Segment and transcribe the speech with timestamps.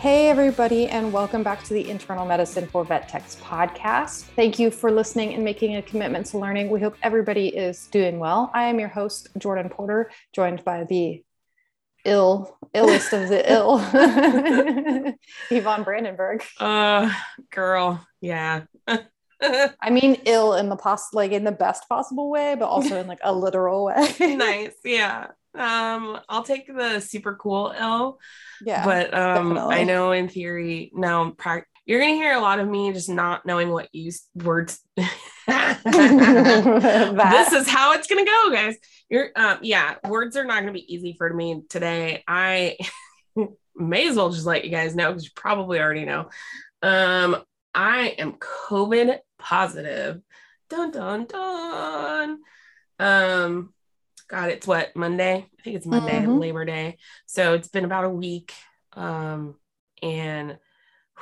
[0.00, 4.22] Hey, everybody, and welcome back to the Internal Medicine for Vet Techs podcast.
[4.34, 6.70] Thank you for listening and making a commitment to learning.
[6.70, 8.50] We hope everybody is doing well.
[8.54, 11.22] I am your host, Jordan Porter, joined by the
[12.06, 13.76] ill, illest of the ill,
[15.50, 16.44] Yvonne Brandenburg.
[16.58, 17.12] Uh,
[17.50, 18.62] girl, yeah.
[18.88, 23.06] I mean, ill in the pos like in the best possible way, but also in
[23.06, 24.14] like a literal way.
[24.18, 25.26] nice, yeah.
[25.54, 28.18] Um, I'll take the super cool L.
[28.64, 29.76] Yeah, but um, definitely.
[29.76, 33.44] I know in theory, no, pra- you're gonna hear a lot of me just not
[33.44, 34.80] knowing what use words.
[34.96, 35.06] this
[37.52, 38.76] is how it's gonna go, guys.
[39.08, 42.22] You're, um, yeah, words are not gonna be easy for me today.
[42.28, 42.76] I
[43.74, 46.28] may as well just let you guys know because you probably already know.
[46.82, 47.42] Um,
[47.74, 50.20] I am COVID positive.
[50.68, 52.38] Dun dun dun.
[52.98, 53.74] Um,
[54.30, 55.34] God, it's what Monday?
[55.58, 56.38] I think it's Monday, Mhm.
[56.38, 56.98] Labor Day.
[57.26, 58.54] So it's been about a week.
[58.92, 59.56] Um,
[60.02, 60.58] and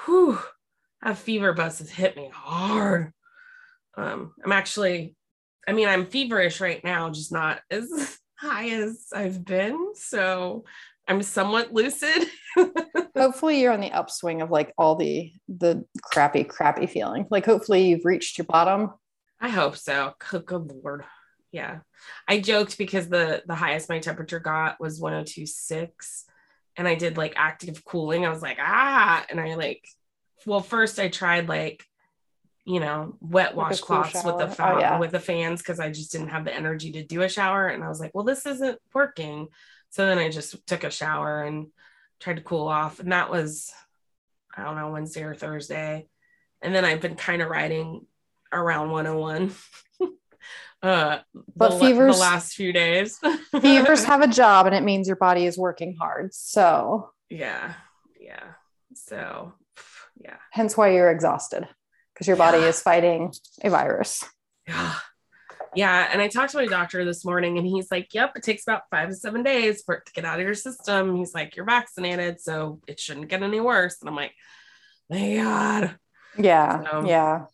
[0.04, 0.38] whew,
[1.02, 3.12] a fever bus has hit me hard.
[3.96, 5.16] Um, I'm actually,
[5.66, 9.94] I mean, I'm feverish right now, just not as high as I've been.
[9.94, 10.64] So
[11.06, 12.28] I'm somewhat lucid.
[13.16, 17.26] hopefully you're on the upswing of like all the the crappy, crappy feeling.
[17.30, 18.92] Like hopefully you've reached your bottom.
[19.40, 20.14] I hope so.
[20.18, 21.04] Good lord.
[21.52, 21.78] Yeah.
[22.26, 26.24] I joked because the the highest my temperature got was 102.6
[26.76, 28.26] and I did like active cooling.
[28.26, 29.86] I was like, ah, and I like
[30.46, 31.84] well, first I tried like
[32.64, 34.76] you know, wet washcloths with the shower.
[34.76, 34.98] Oh, yeah.
[34.98, 37.82] with the fans because I just didn't have the energy to do a shower and
[37.82, 39.48] I was like, well, this isn't working.
[39.88, 41.68] So then I just took a shower and
[42.20, 43.72] tried to cool off and that was
[44.54, 46.08] I don't know, Wednesday or Thursday.
[46.60, 48.04] And then I've been kind of riding
[48.52, 49.54] around 101
[50.82, 51.18] uh
[51.56, 53.18] But the, fevers- the last few days
[53.60, 56.32] Fevers have a job and it means your body is working hard.
[56.34, 57.74] So yeah
[58.20, 58.44] yeah
[58.94, 59.52] so
[60.20, 61.66] yeah hence why you're exhausted
[62.14, 62.66] because your body Yeah.
[62.68, 64.24] is fighting a virus.
[64.66, 64.94] yeah
[65.74, 68.62] yeah and i talked to my doctor this morning and he's like yep it takes
[68.66, 71.54] about five to seven days for it to get out of your system he's like
[71.56, 74.32] you're vaccinated so it shouldn't get any worse and i'm like
[75.10, 75.96] thank god
[76.38, 76.82] Yeah.
[76.90, 77.44] So- yeah.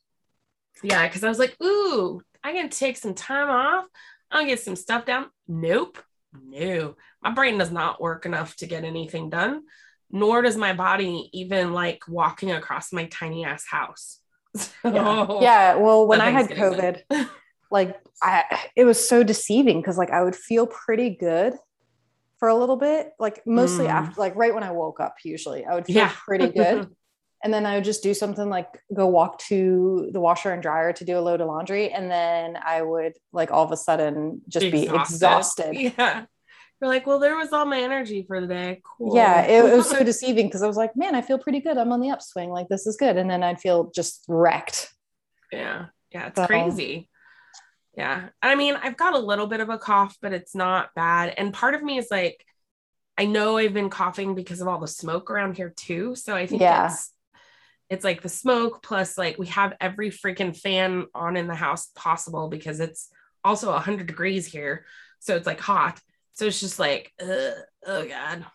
[0.83, 3.87] Yeah, because I was like, ooh, I can take some time off.
[4.31, 5.27] I'll get some stuff down.
[5.49, 5.99] Nope.
[6.41, 6.95] No.
[7.23, 9.63] My brain does not work enough to get anything done,
[10.11, 14.21] nor does my body even like walking across my tiny ass house.
[14.55, 14.61] Yeah.
[15.27, 15.75] So, yeah.
[15.77, 17.03] Well, when I had COVID,
[17.73, 18.45] like I
[18.77, 21.55] it was so deceiving because like I would feel pretty good
[22.39, 23.91] for a little bit, like mostly Mm.
[23.91, 26.13] after like right when I woke up, usually I would feel Yeah.
[26.25, 26.89] pretty good.
[27.45, 30.93] and then I would just do something like go walk to the washer and dryer
[30.95, 31.91] to do a load of laundry.
[31.91, 35.75] And then I would like all of a sudden just be exhausted.
[35.97, 36.25] Yeah.
[36.81, 38.83] You're like, well, there was all my energy for the day.
[38.99, 39.15] Cool.
[39.15, 41.79] Yeah, it, it was so deceiving because I was like, man, I feel pretty good.
[41.79, 42.51] I'm on the upswing.
[42.51, 43.17] Like this is good.
[43.17, 44.93] And then I'd feel just wrecked.
[45.53, 45.87] Yeah.
[46.11, 46.27] Yeah.
[46.27, 47.09] It's So- crazy.
[47.97, 48.31] Yeah.
[48.43, 51.33] I mean, I've got a little bit of a cough, but it's not bad.
[51.39, 52.45] And part of me is like,
[53.17, 56.17] I know I've been coughing because of all the smoke around here too.
[56.17, 56.87] So I think Yeah.
[56.87, 57.13] it's
[57.91, 61.91] it's like the smoke plus like we have every freaking fan on in the house
[61.95, 63.09] possible because it's
[63.45, 64.87] also 100 degrees here.
[65.21, 66.01] So it's like hot.
[66.33, 67.55] So it's just like, oh
[67.87, 68.47] God.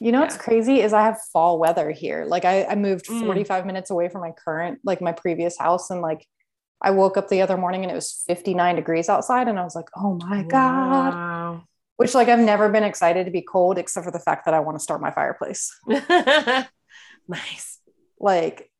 [0.00, 2.24] You know what's crazy is I have fall weather here.
[2.26, 3.24] Like I, I moved Mm.
[3.24, 5.90] 45 minutes away from my current, like my previous house.
[5.90, 6.26] And like
[6.82, 9.48] I woke up the other morning and it was 59 degrees outside.
[9.48, 11.14] And I was like, oh my God.
[11.14, 11.62] Wow.
[11.96, 14.60] Which like I've never been excited to be cold except for the fact that I
[14.60, 15.74] want to start my fireplace.
[17.28, 17.78] nice.
[18.20, 18.70] Like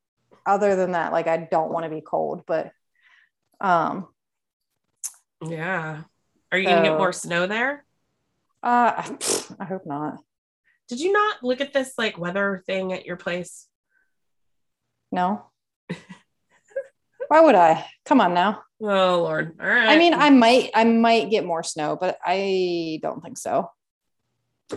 [0.47, 2.71] other than that, like I don't want to be cold, but
[3.61, 4.09] um
[5.45, 6.03] Yeah.
[6.53, 7.85] Are you gonna get more snow there?
[8.63, 9.03] uh
[9.61, 10.19] I hope not.
[10.89, 13.67] Did you not look at this like weather thing at your place?
[15.11, 15.47] No.
[17.29, 17.87] Why would I?
[18.05, 18.63] Come on now.
[18.83, 19.57] Oh Lord.
[19.61, 19.89] All right.
[19.89, 23.71] I mean, I might I might get more snow, but I don't think so.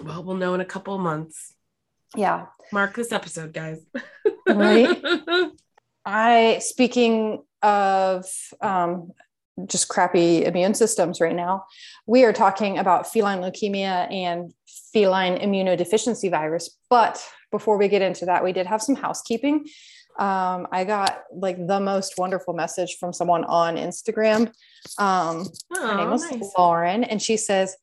[0.02, 1.54] well, we'll know in a couple of months.
[2.16, 2.46] Yeah.
[2.72, 3.86] Mark this episode, guys.
[4.48, 5.02] Right.
[6.06, 8.26] I speaking of
[8.62, 9.12] um,
[9.66, 11.66] just crappy immune systems right now,
[12.06, 14.54] we are talking about feline leukemia and
[14.94, 16.78] feline immunodeficiency virus.
[16.90, 19.66] But before we get into that, we did have some housekeeping.
[20.20, 24.52] um, I got like the most wonderful message from someone on Instagram.
[24.98, 26.54] Um, her name Oh, was nice.
[26.58, 27.76] Lauren, and she says,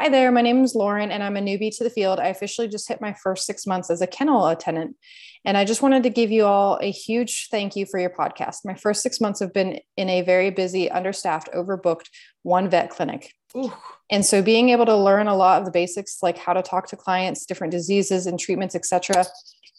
[0.00, 2.20] Hi there, my name is Lauren, and I'm a newbie to the field.
[2.20, 4.96] I officially just hit my first six months as a kennel attendant.
[5.44, 8.60] And I just wanted to give you all a huge thank you for your podcast.
[8.64, 12.06] My first six months have been in a very busy, understaffed, overbooked
[12.44, 13.34] one vet clinic.
[13.54, 13.74] Ooh.
[14.10, 16.88] And so being able to learn a lot of the basics, like how to talk
[16.88, 19.26] to clients, different diseases and treatments, etc.,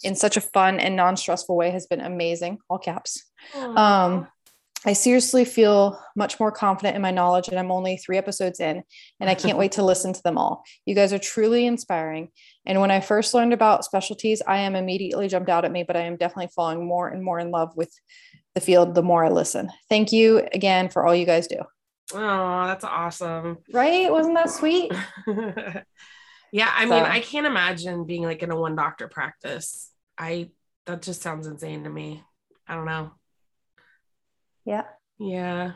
[0.03, 2.59] in such a fun and non-stressful way has been amazing.
[2.69, 3.23] All caps.
[3.55, 4.27] Um,
[4.85, 8.81] I seriously feel much more confident in my knowledge, and I'm only three episodes in,
[9.19, 10.63] and I can't wait to listen to them all.
[10.85, 12.29] You guys are truly inspiring.
[12.65, 15.95] And when I first learned about specialties, I am immediately jumped out at me, but
[15.95, 17.93] I am definitely falling more and more in love with
[18.55, 19.69] the field the more I listen.
[19.87, 21.59] Thank you again for all you guys do.
[22.13, 23.59] oh, that's awesome.
[23.71, 24.11] Right?
[24.11, 24.91] Wasn't that sweet?
[26.51, 29.91] yeah, I mean, I can't imagine being like in a one doctor practice.
[30.17, 30.49] I
[30.87, 32.23] that just sounds insane to me.
[32.67, 33.11] I don't know.
[34.65, 34.83] Yeah.
[35.19, 35.73] Yeah.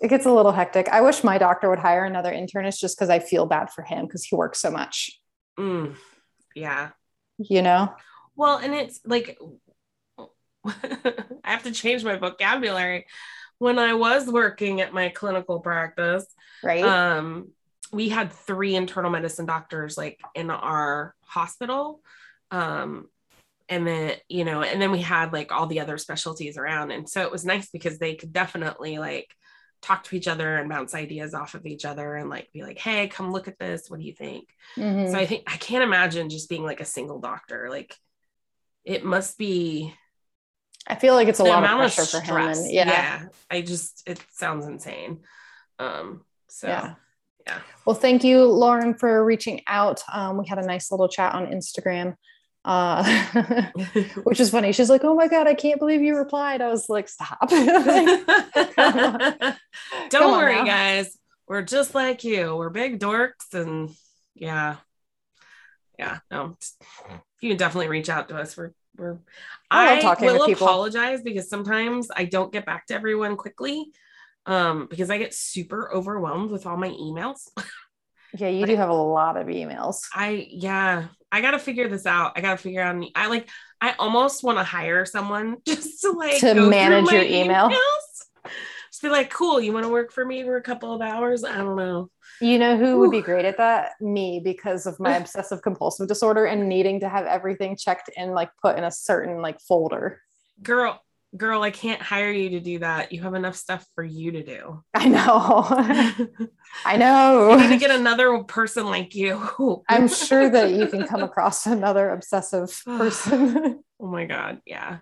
[0.00, 0.88] It gets a little hectic.
[0.88, 4.06] I wish my doctor would hire another internist just because I feel bad for him
[4.06, 5.18] because he works so much,
[5.58, 5.96] Mm.
[6.54, 6.90] Yeah.
[7.38, 7.94] you know?
[8.36, 9.38] Well, and it's like
[10.66, 13.06] I have to change my vocabulary.
[13.58, 16.26] When I was working at my clinical practice,
[16.62, 16.82] Right.
[16.84, 17.50] um,
[17.92, 22.00] we had three internal medicine doctors like in our hospital.
[22.50, 23.08] Um,
[23.68, 26.90] and then, you know, and then we had like all the other specialties around.
[26.90, 29.34] And so it was nice because they could definitely like
[29.80, 32.78] talk to each other and bounce ideas off of each other and like be like,
[32.78, 33.88] hey, come look at this.
[33.88, 34.48] What do you think?
[34.76, 35.10] Mhm.
[35.10, 37.68] So I think I can't imagine just being like a single doctor.
[37.70, 37.94] Like
[38.84, 39.94] it must be
[40.86, 42.48] I feel like it's a lot of pressure for him.
[42.48, 43.26] And yeah.
[43.50, 45.20] I just it sounds insane.
[45.78, 46.94] Um so Yeah.
[47.46, 47.60] yeah.
[47.84, 50.02] Well, thank you, Lauren, for reaching out.
[50.12, 52.14] Um, we had a nice little chat on Instagram,
[52.64, 53.04] uh,
[54.24, 54.72] which is funny.
[54.72, 57.50] She's like, "Oh my god, I can't believe you replied." I was like, "Stop!"
[59.96, 60.64] Like, Don't worry, now.
[60.64, 61.16] guys.
[61.46, 62.56] We're just like you.
[62.56, 63.90] We're big dorks and
[64.34, 64.76] yeah.
[65.98, 66.18] Yeah.
[66.30, 66.56] No.
[67.40, 68.56] You can definitely reach out to us.
[68.56, 69.18] We're we're
[69.70, 73.92] I I, will apologize because sometimes I don't get back to everyone quickly.
[74.46, 77.48] Um, because I get super overwhelmed with all my emails.
[78.36, 80.02] Yeah, you do have a lot of emails.
[80.12, 82.32] I yeah, I gotta figure this out.
[82.36, 83.02] I gotta figure out.
[83.14, 83.48] I like.
[83.80, 87.68] I almost want to hire someone just to like To manage your email?
[87.68, 88.50] emails.
[88.90, 89.60] Just be like, cool.
[89.60, 91.44] You want to work for me for a couple of hours?
[91.44, 92.08] I don't know.
[92.40, 93.92] You know who would be great at that?
[94.00, 98.50] Me, because of my obsessive compulsive disorder and needing to have everything checked and like
[98.62, 100.20] put in a certain like folder.
[100.62, 101.02] Girl,
[101.36, 103.12] girl, I can't hire you to do that.
[103.12, 104.82] You have enough stuff for you to do.
[104.94, 105.64] I know.
[106.84, 107.50] I know.
[107.50, 107.56] I know.
[107.56, 109.40] need to get another person like you.
[109.88, 113.82] I'm sure that you can come across another obsessive oh person.
[114.00, 114.98] oh my god, yeah.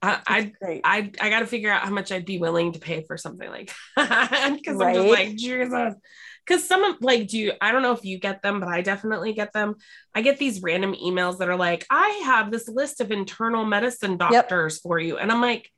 [0.00, 3.02] I, I I I got to figure out how much I'd be willing to pay
[3.02, 5.94] for something like that because I'm just like Jesus.
[6.48, 8.80] Because some of like, do you, I don't know if you get them, but I
[8.80, 9.74] definitely get them.
[10.14, 14.16] I get these random emails that are like, I have this list of internal medicine
[14.16, 15.70] doctors for you, and I'm like,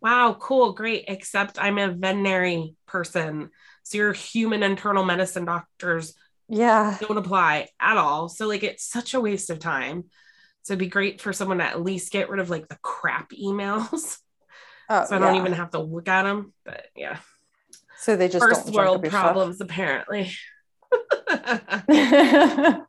[0.00, 1.04] wow, cool, great.
[1.08, 3.50] Except I'm a veterinary person,
[3.82, 6.14] so your human internal medicine doctors
[6.48, 6.96] Yeah.
[7.00, 8.28] don't apply at all.
[8.30, 10.04] So like, it's such a waste of time.
[10.62, 13.30] So it'd be great for someone to at least get rid of like the crap
[13.32, 14.18] emails.
[14.88, 16.52] Oh, so I don't even have to look at them.
[16.64, 17.18] But yeah,
[18.04, 19.22] So they just first don't world up your stuff.
[19.22, 20.30] problems apparently.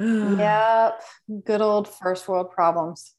[0.00, 1.02] yep.
[1.44, 3.14] Good old first world problems.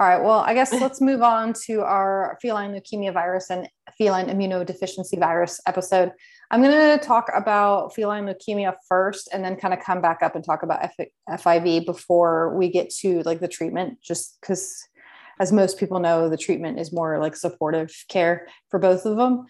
[0.00, 0.20] All right.
[0.20, 5.60] Well, I guess let's move on to our feline leukemia virus and feline immunodeficiency virus
[5.68, 6.10] episode.
[6.50, 10.34] I'm going to talk about feline leukemia first and then kind of come back up
[10.34, 11.06] and talk about F-
[11.40, 14.74] FIV before we get to like the treatment, just because,
[15.38, 19.46] as most people know, the treatment is more like supportive care for both of them.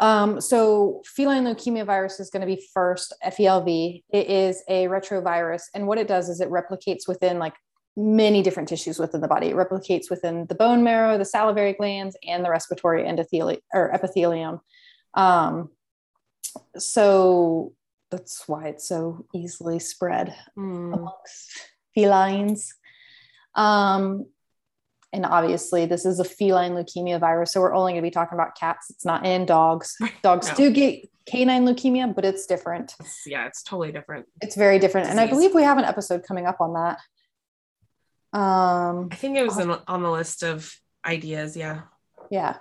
[0.00, 4.02] Um, so feline leukemia virus is going to be first FELV.
[4.10, 7.54] It is a retrovirus, and what it does is it replicates within like
[7.96, 9.48] many different tissues within the body.
[9.48, 14.60] It replicates within the bone marrow, the salivary glands, and the respiratory endothelium or epithelium.
[15.14, 15.70] Um,
[16.76, 17.72] so
[18.10, 20.94] that's why it's so easily spread Hmm.
[20.94, 21.50] amongst
[21.96, 22.68] felines.
[23.54, 24.26] Um,
[25.12, 28.36] and obviously, this is a feline leukemia virus, so we're only going to be talking
[28.36, 28.90] about cats.
[28.90, 29.96] It's not in dogs.
[30.22, 30.54] Dogs No.
[30.54, 32.94] do get canine leukemia, but it's different.
[33.00, 34.26] It's- yeah, it's totally different.
[34.42, 36.98] It's very different, and I believe we have an episode coming up on that.
[38.38, 40.70] Um, I think it was in, on the list of
[41.04, 41.56] ideas.
[41.56, 41.82] Yeah.
[42.30, 42.56] yeah.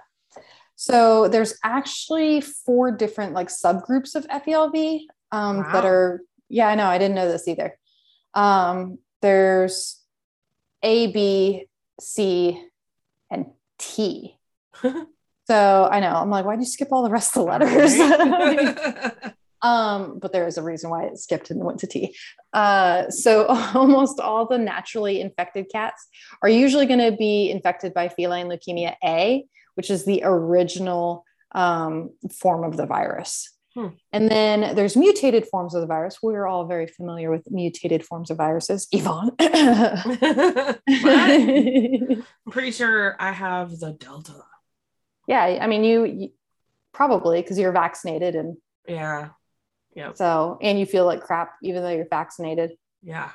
[0.76, 5.02] So there's actually four different like subgroups of FELV
[5.32, 6.22] um, that are.
[6.50, 6.86] Yeah, I know.
[6.86, 7.78] I didn't know this either.
[8.34, 10.00] Um, there's
[10.84, 11.66] A, B,
[12.00, 12.64] C,
[13.32, 14.38] and T.
[14.84, 19.34] so I know I'm like, why did you skip all the rest of the letters?
[19.62, 22.16] Um, but there is a reason why it skipped and went to T.
[22.54, 26.08] Uh, so almost all the naturally infected cats
[26.42, 32.12] are usually going to be infected by feline leukemia A, which is the original um,
[32.32, 33.57] form of the virus.
[33.78, 33.90] Hmm.
[34.12, 36.18] And then there's mutated forms of the virus.
[36.24, 38.88] We're all very familiar with mutated forms of viruses.
[38.92, 39.30] Yvonne.
[39.40, 40.80] I'm
[42.50, 44.34] pretty sure I have the Delta.
[45.28, 46.30] yeah, I mean, you, you
[46.92, 48.58] probably because you're vaccinated, and
[48.88, 49.30] Yeah.
[49.96, 50.14] Yeah.
[50.14, 52.72] so and you feel like crap even though you're vaccinated.
[53.04, 53.30] Yeah.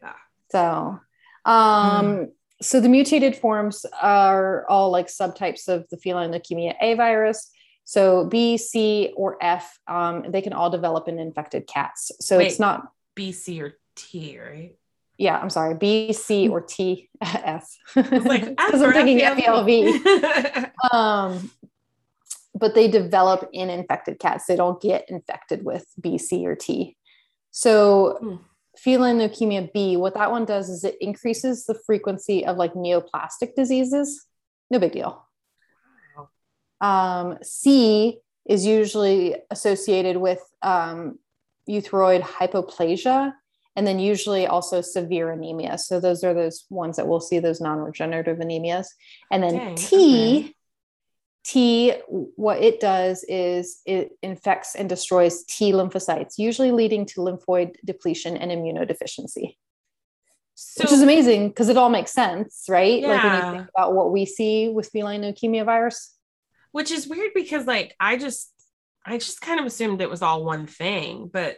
[0.00, 0.14] Yeah.
[0.52, 1.00] So,
[1.44, 2.28] um,
[2.62, 7.50] so the mutated forms are all like subtypes of the feline leukemia A virus.
[7.88, 12.12] So B, C, or F, um, they can all develop in infected cats.
[12.20, 14.76] So it's not, B, C, or T, right?
[15.16, 17.66] yeah, I'm sorry, B, C, or T, F.
[17.96, 20.70] It's like because I'm thinking FELV.
[20.92, 21.50] Um,
[22.54, 24.44] but they develop in infected cats.
[24.46, 26.94] They don't get infected with B, C, or T.
[27.52, 28.36] So Hmm.
[28.76, 33.54] feline leukemia B, what that one does is it increases the frequency of like neoplastic
[33.56, 34.26] diseases.
[34.70, 35.24] No big deal.
[36.80, 41.18] Um, C is usually associated with um,
[41.68, 43.32] erythroid hypoplasia
[43.76, 45.78] and then usually also severe anemia.
[45.78, 48.86] So those are those ones that we'll see those non-regenerative anemias.
[49.30, 50.54] And then Dang, T, okay.
[51.44, 57.76] T, what it does is it infects and destroys T lymphocytes, usually leading to lymphoid
[57.84, 59.56] depletion and immunodeficiency,
[60.54, 63.00] So, which is amazing because it all makes sense, right?
[63.02, 66.17] Like when you think about what we see with feline leukemia virus.
[66.72, 68.52] Which is weird because like I just
[69.06, 71.56] I just kind of assumed it was all one thing, but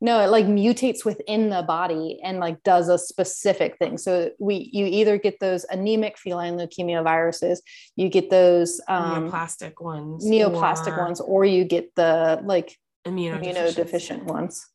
[0.00, 3.98] No, it like mutates within the body and like does a specific thing.
[3.98, 7.62] So we you either get those anemic feline leukemia viruses,
[7.96, 13.54] you get those um, neoplastic ones, neoplastic or ones, or you get the like immunodeficient.
[13.54, 14.66] immunodeficient ones,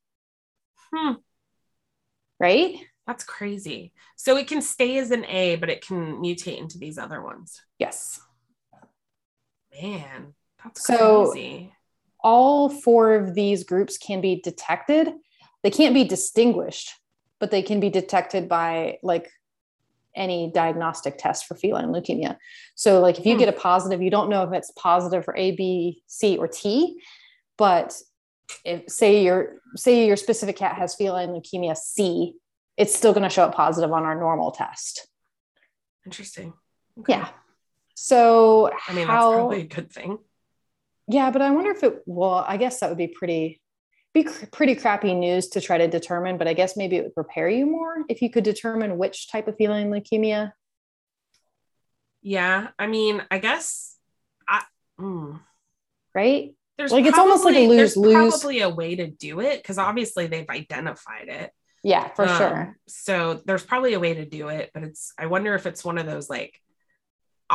[0.94, 1.14] Hmm,
[2.40, 2.76] right?
[3.06, 3.92] that's crazy.
[4.16, 7.62] So it can stay as an A, but it can mutate into these other ones.
[7.78, 8.22] Yes.
[9.82, 11.74] Man, that's So- crazy.
[12.24, 15.14] all four of these groups can be detected.
[15.62, 16.92] They can't be distinguished,
[17.40, 19.30] but they can be detected by like
[20.16, 22.38] any diagnostic test for feline leukemia.
[22.76, 23.40] So, like if you Hmm.
[23.40, 27.02] get a positive, you don't know if it's positive for A, B, C, or T,
[27.58, 28.00] but
[28.64, 32.36] if say your say your specific cat has feline leukemia C,
[32.78, 35.08] it's still going to show up positive on our normal test.
[36.06, 36.54] Interesting.
[37.00, 37.14] Okay.
[37.14, 37.30] Yeah.
[38.04, 40.18] So I mean, how, that's probably a good thing.
[41.08, 42.02] Yeah, but I wonder if it.
[42.06, 43.62] Well, I guess that would be pretty,
[44.14, 46.38] be pretty crappy news to try to determine.
[46.38, 49.48] But I guess maybe it would prepare you more if you could determine which type
[49.48, 50.52] of feline leukemia.
[52.22, 52.72] Yeah.
[52.78, 53.96] I mean, I guess
[54.50, 54.64] I
[54.98, 55.38] hmm.
[56.14, 56.56] Right?
[56.78, 58.14] there's Like, it's almost like a probably- lose-lose.
[58.14, 61.52] Probably a way to do it because obviously they've identified it.
[61.84, 62.78] Yeah, for Um, sure.
[62.88, 65.98] So there's probably a way to do it, but it's I wonder if it's one
[65.98, 66.60] of those like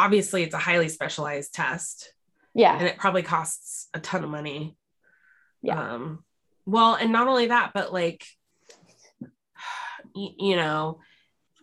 [0.05, 2.13] obviously it's a highly specialized test
[2.55, 4.77] Yeah, and it probably costs a ton of money.
[5.63, 5.95] Yeah.
[5.95, 6.25] Um
[6.67, 8.25] well, and not only that, but like
[10.15, 11.01] you know,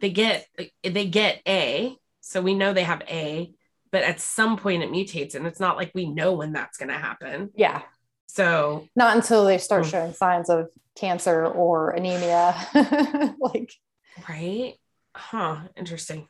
[0.02, 0.48] they get
[0.84, 3.52] they get A, so we know they have A,
[3.92, 6.90] but at some point it mutates and it's not like we know when that's going
[6.90, 7.50] to happen.
[7.56, 7.82] yeah.
[8.28, 9.92] So, Not until they start Hmm.
[9.92, 12.54] showing signs of cancer or anemia,
[13.40, 13.72] like,
[14.28, 14.74] right?
[15.16, 16.28] Huh, interesting.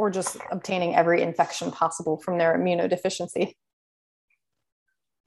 [0.00, 3.52] Or just obtaining every infection possible from their immunodeficiency.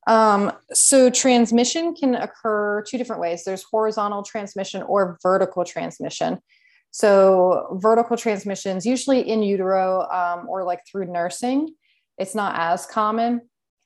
[0.07, 3.43] Um, so transmission can occur two different ways.
[3.43, 6.39] There's horizontal transmission or vertical transmission.
[6.89, 11.75] So vertical transmissions, usually in utero um, or like through nursing,
[12.17, 13.41] it's not as common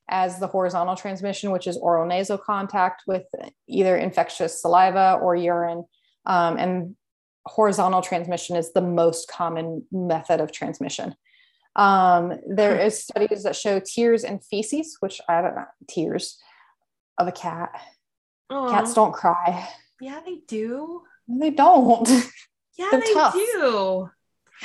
[0.10, 3.26] as the horizontal transmission, which is oral nasal contact with
[3.68, 5.84] either infectious saliva or urine.
[6.26, 6.96] Um, and
[7.48, 11.16] horizontal transmission is the most common method of transmission.
[11.76, 16.40] Um, there is studies that show tears and feces, which I don't know, tears
[17.18, 17.70] of a cat.
[18.50, 19.68] Oh, Cats don't cry.
[20.02, 21.02] yeah, they do.
[21.28, 22.08] They don't.
[22.78, 23.34] Yeah, They're they tough.
[23.34, 24.10] do.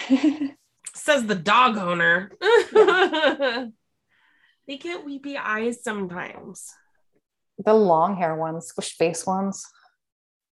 [0.94, 2.30] Says the dog owner.
[4.66, 6.70] they get weepy eyes sometimes.
[7.64, 9.66] the long hair ones, squish face ones.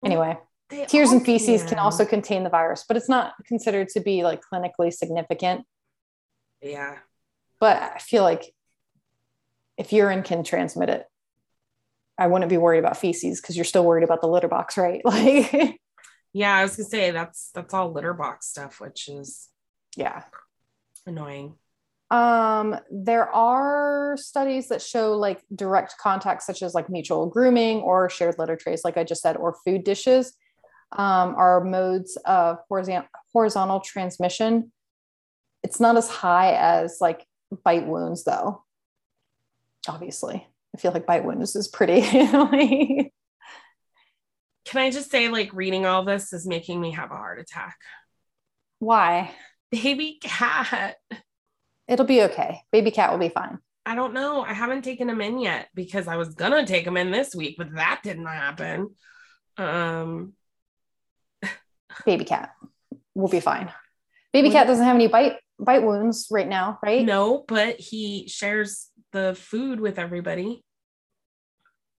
[0.03, 0.37] Anyway,
[0.71, 4.23] They tears and feces can also contain the virus, but it's not considered to be
[4.23, 5.65] like clinically significant.
[6.61, 6.97] Yeah.
[7.59, 8.53] But I feel like
[9.77, 11.05] if urine can transmit it,
[12.17, 15.01] I wouldn't be worried about feces because you're still worried about the litter box, right?
[15.05, 15.77] Like,
[16.33, 19.49] Yeah, I was gonna say that's that's all litter box stuff, which is
[19.97, 20.23] yeah.
[21.05, 21.55] Annoying.
[22.09, 28.09] Um, there are studies that show like direct contact, such as like mutual grooming or
[28.09, 30.33] shared litter trays, like I just said, or food dishes,
[30.91, 34.71] um, are modes of horizontal horizontal transmission.
[35.63, 37.25] It's not as high as like
[37.63, 38.63] bite wounds, though.
[39.87, 40.45] Obviously,
[40.75, 42.01] I feel like bite wounds is pretty.
[44.65, 47.77] Can I just say, like, reading all this is making me have a heart attack?
[48.79, 49.31] Why?
[49.71, 50.97] Baby cat.
[51.87, 52.61] It'll be okay.
[52.71, 53.59] Baby cat will be fine.
[53.85, 54.43] I don't know.
[54.43, 57.55] I haven't taken him in yet because I was gonna take him in this week,
[57.57, 58.95] but that didn't happen.
[59.57, 60.33] Um,
[62.05, 62.51] baby cat
[63.15, 63.71] will be fine.
[64.33, 67.05] Baby cat doesn't have any bite bite wounds right now, right?
[67.05, 70.63] No, but he shares the food with everybody.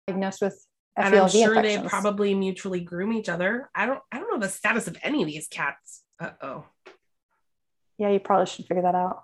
[0.06, 0.66] Diagnosed with
[0.98, 1.82] FELV and I'm sure infections.
[1.82, 3.70] they probably mutually groom each other.
[3.74, 6.02] I don't I don't know the status of any of these cats.
[6.20, 6.64] Uh oh.
[7.98, 9.22] Yeah, you probably should figure that out.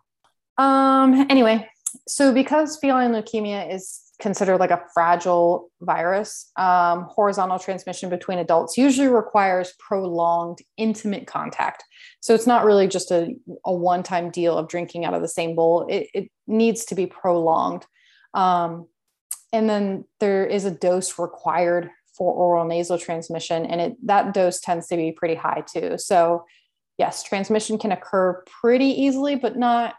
[0.56, 1.26] Um.
[1.30, 1.68] Anyway,
[2.06, 8.76] so because feline leukemia is considered like a fragile virus, um, horizontal transmission between adults
[8.76, 11.84] usually requires prolonged, intimate contact.
[12.20, 13.34] So it's not really just a,
[13.64, 16.94] a one time deal of drinking out of the same bowl, it, it needs to
[16.94, 17.86] be prolonged.
[18.34, 18.88] Um,
[19.52, 24.60] and then there is a dose required for oral nasal transmission, and it, that dose
[24.60, 25.96] tends to be pretty high too.
[25.96, 26.44] So,
[26.98, 29.94] yes, transmission can occur pretty easily, but not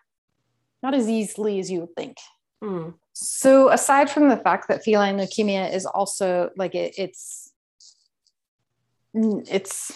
[0.84, 2.18] not as easily as you would think.
[2.64, 2.94] Mm.
[3.14, 7.52] So, aside from the fact that feline leukemia is also like it, it's
[9.14, 9.92] it's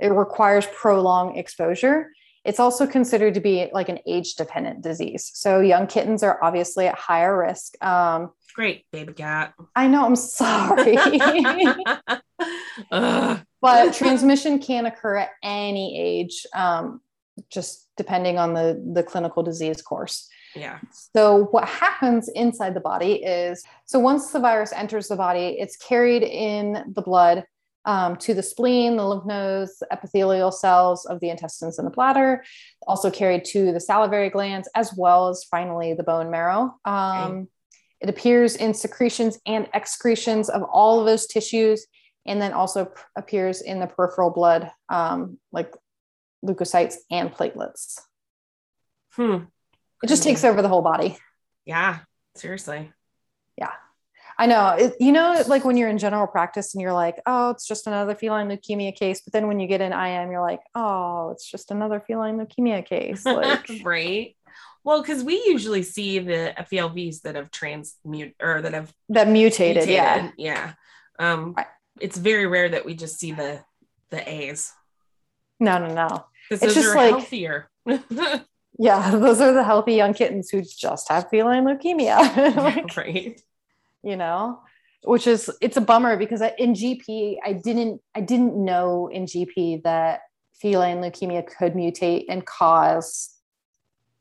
[0.00, 2.12] it requires prolonged exposure.
[2.44, 5.30] It's also considered to be like an age dependent disease.
[5.34, 7.82] So, young kittens are obviously at higher risk.
[7.84, 9.54] Um, Great, baby cat.
[9.76, 10.04] I know.
[10.04, 10.96] I'm sorry.
[12.90, 17.00] but transmission can occur at any age, um,
[17.50, 20.28] just depending on the, the clinical disease course.
[20.54, 20.78] Yeah.
[21.14, 25.76] So, what happens inside the body is so once the virus enters the body, it's
[25.76, 27.44] carried in the blood
[27.84, 31.90] um, to the spleen, the lymph nodes, the epithelial cells of the intestines and the
[31.90, 32.44] bladder,
[32.86, 36.74] also carried to the salivary glands, as well as finally the bone marrow.
[36.84, 37.46] Um, okay.
[38.00, 41.86] It appears in secretions and excretions of all of those tissues,
[42.26, 45.74] and then also p- appears in the peripheral blood, um, like
[46.44, 47.98] leukocytes and platelets.
[49.12, 49.44] Hmm.
[50.02, 51.18] It just takes over the whole body.
[51.64, 51.98] Yeah,
[52.34, 52.92] seriously.
[53.56, 53.72] Yeah.
[54.38, 54.76] I know.
[54.78, 57.88] It, you know, like when you're in general practice and you're like, oh, it's just
[57.88, 59.20] another feline leukemia case.
[59.20, 62.84] But then when you get in IM, you're like, oh, it's just another feline leukemia
[62.86, 63.24] case.
[63.26, 64.36] Like, right.
[64.84, 69.88] Well, because we usually see the FELVs that have transmute or that have that mutated.
[69.88, 69.94] mutated.
[69.94, 70.30] Yeah.
[70.38, 70.74] Yeah.
[71.18, 71.56] Um,
[72.00, 73.60] it's very rare that we just see the
[74.10, 74.72] the A's.
[75.60, 76.26] No, no, no.
[76.48, 77.68] Because those just are like, healthier.
[78.78, 82.56] yeah, those are the healthy young kittens who just have feline leukemia.
[82.56, 83.40] like, right.
[84.02, 84.60] You know,
[85.02, 89.82] which is it's a bummer because in GP I didn't I didn't know in GP
[89.82, 90.20] that
[90.60, 93.34] feline leukemia could mutate and cause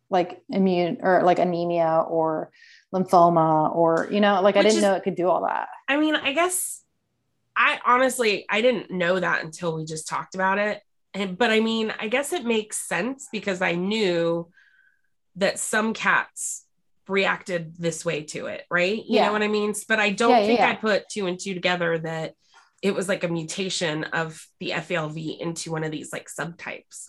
[0.10, 2.52] like immune or like anemia or
[2.93, 5.67] lymphoma or you know like Which i didn't is, know it could do all that
[5.88, 6.82] i mean i guess
[7.58, 10.82] i honestly i didn't know that until we just talked about it
[11.13, 14.50] and but i mean i guess it makes sense because i knew
[15.36, 16.65] that some cats
[17.08, 19.28] reacted this way to it right you yeah.
[19.28, 21.54] know what i mean but i don't yeah, think yeah, i put two and two
[21.54, 22.34] together that
[22.82, 27.08] it was like a mutation of the FELV into one of these like subtypes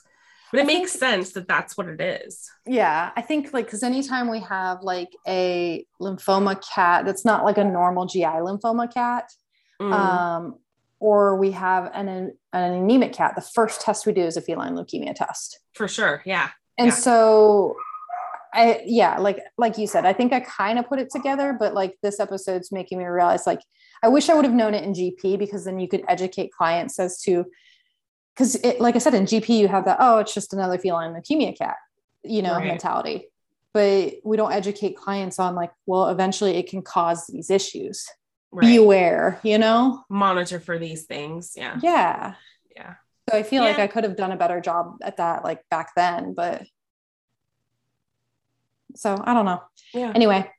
[0.51, 2.51] but it I makes think, sense that that's what it is.
[2.67, 7.59] Yeah, I think like because anytime we have like a lymphoma cat that's not like
[7.59, 9.31] a normal GI lymphoma cat,
[9.81, 9.93] mm.
[9.93, 10.55] um,
[11.01, 12.09] or we have an,
[12.53, 15.61] an anemic cat, the first test we do is a feline leukemia test.
[15.75, 16.51] For sure, yeah.
[16.77, 16.95] And yeah.
[16.95, 17.77] so
[18.53, 21.75] I yeah, like like you said, I think I kind of put it together, but
[21.75, 23.61] like this episode's making me realize like
[24.03, 26.99] I wish I would have known it in GP because then you could educate clients
[26.99, 27.45] as to
[28.35, 31.13] because it like I said in GP, you have that, oh, it's just another feline
[31.13, 31.77] leukemia cat,
[32.23, 32.67] you know, right.
[32.67, 33.27] mentality.
[33.75, 38.07] But we don't educate clients on like, well, eventually it can cause these issues.
[38.51, 38.67] Right.
[38.67, 41.53] Be aware, you know, monitor for these things.
[41.57, 41.79] Yeah.
[41.83, 42.35] Yeah.
[42.75, 42.95] Yeah.
[43.29, 43.71] So I feel yeah.
[43.71, 46.65] like I could have done a better job at that like back then, but
[48.97, 49.63] so I don't know.
[49.93, 50.13] Yeah.
[50.15, 50.51] Anyway,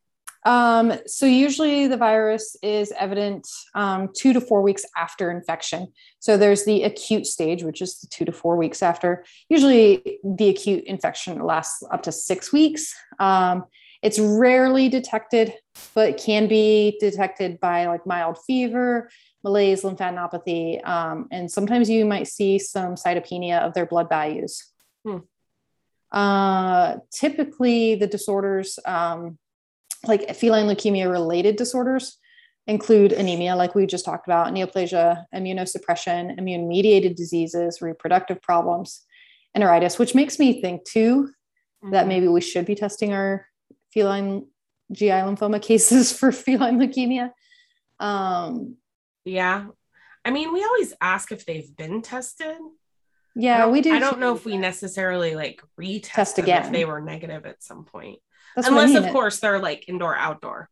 [0.46, 5.88] um, so usually the virus is evident um, two to four weeks after infection.
[6.20, 9.26] So there's the acute stage, which is the two to four weeks after.
[9.50, 12.94] Usually the acute infection lasts up to six weeks.
[13.20, 13.66] Um,
[14.02, 15.54] it's rarely detected,
[15.94, 19.10] but can be detected by like mild fever,
[19.44, 24.66] malaise, lymphadenopathy, um, and sometimes you might see some cytopenia of their blood values.
[25.06, 25.18] Hmm.
[26.12, 29.38] Uh, typically, the disorders, um,
[30.06, 32.18] like feline leukemia related disorders,
[32.68, 39.02] include anemia, like we just talked about, neoplasia, immunosuppression, immune mediated diseases, reproductive problems,
[39.58, 41.24] enteritis, which makes me think too
[41.84, 41.92] mm-hmm.
[41.92, 43.49] that maybe we should be testing our
[43.94, 44.48] feline
[44.92, 47.32] GI lymphoma cases for feline leukemia.
[48.00, 48.78] Um,
[49.26, 49.68] yeah.
[50.26, 52.58] I mean, we always ask if they've been tested.
[53.36, 53.94] Yeah, we do.
[53.94, 57.86] I don't know if we necessarily like retest again if they were negative at some
[57.86, 58.20] point.
[58.56, 59.06] That's Unless, I mean.
[59.06, 60.70] of course, they're like indoor outdoor.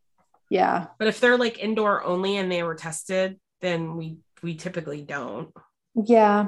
[0.49, 0.87] Yeah.
[0.97, 5.49] But if they're like indoor only and they were tested, then we we typically don't.
[5.95, 6.47] Yeah.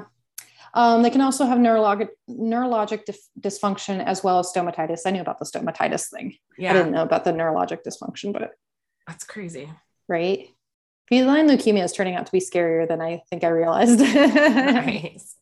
[0.74, 5.00] Um, they can also have neurologic neurologic dif- dysfunction as well as stomatitis.
[5.04, 6.36] I knew about the stomatitis thing.
[6.56, 6.70] Yeah.
[6.70, 8.52] I didn't know about the neurologic dysfunction, but
[9.06, 9.68] that's crazy.
[10.08, 10.48] Right.
[11.08, 13.98] Feline leukemia is turning out to be scarier than I think I realized.
[14.14, 15.34] nice.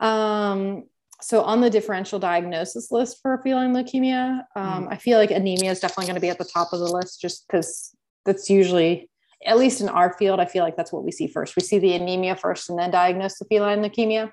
[0.00, 0.84] Um,
[1.20, 4.92] so on the differential diagnosis list for feline leukemia, um, mm.
[4.92, 7.20] I feel like anemia is definitely going to be at the top of the list
[7.20, 7.94] just because
[8.24, 9.08] that's usually,
[9.44, 11.56] at least in our field, I feel like that's what we see first.
[11.56, 14.30] We see the anemia first and then diagnose the feline leukemia.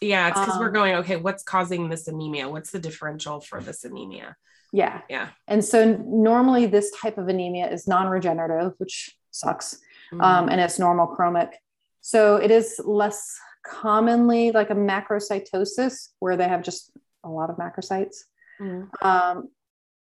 [0.00, 2.48] Yeah, it's because um, we're going, okay, what's causing this anemia?
[2.48, 4.36] What's the differential for this anemia?
[4.72, 5.02] Yeah.
[5.08, 5.28] Yeah.
[5.46, 9.78] And so normally this type of anemia is non regenerative, which sucks,
[10.12, 10.20] mm.
[10.20, 11.52] um, and it's normal chromic.
[12.00, 16.90] So it is less commonly like a macrocytosis where they have just
[17.22, 18.16] a lot of macrocytes
[18.60, 18.88] mm.
[19.02, 19.48] um,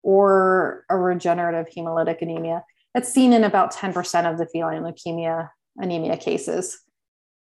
[0.04, 2.64] or a regenerative hemolytic anemia.
[2.96, 6.80] It's seen in about 10% of the feline leukemia anemia cases.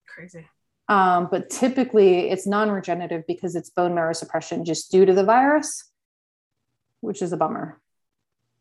[0.07, 0.47] Crazy.
[0.89, 5.25] Um, but typically it's non regenerative because it's bone marrow suppression just due to the
[5.25, 5.91] virus,
[7.01, 7.81] which is a bummer.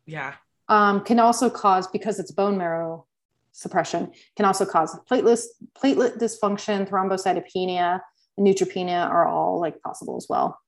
[0.06, 0.34] Yeah.
[0.68, 3.06] Um, can also cause, because it's bone marrow
[3.52, 5.42] suppression can also cause platelet
[5.82, 8.00] platelet dysfunction, thrombocytopenia,
[8.38, 10.58] neutropenia are all like possible as well.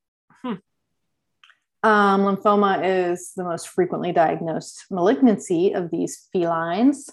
[1.81, 7.09] Um, lymphoma is the most frequently diagnosed malignancy of these felines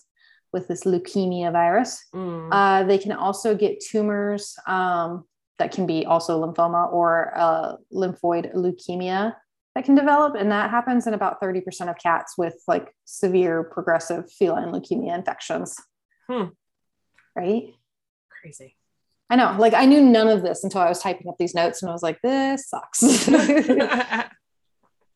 [0.53, 2.05] with this leukemia virus.
[2.15, 2.49] Mm.
[2.51, 5.25] Uh, they can also get tumors um,
[5.59, 9.35] that can be also lymphoma or uh, lymphoid leukemia
[9.75, 14.31] that can develop and that happens in about 30% of cats with like severe progressive
[14.33, 15.77] feline leukemia infections
[16.29, 16.45] hmm.
[17.35, 17.75] right
[18.41, 18.75] crazy
[19.29, 21.83] i know like i knew none of this until i was typing up these notes
[21.83, 23.29] and i was like this sucks